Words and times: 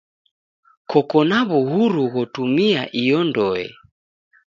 Koko 0.91 1.17
na 1.29 1.39
w'uhuru 1.49 2.03
ghotumia 2.13 2.81
iyo 3.01 3.19
ndoe. 3.29 3.65